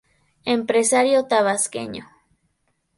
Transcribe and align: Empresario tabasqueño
Empresario 0.55 1.25
tabasqueño 1.31 2.05